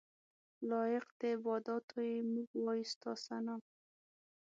[0.69, 3.61] لایق د عباداتو یې موږ وایو ستا ثناء.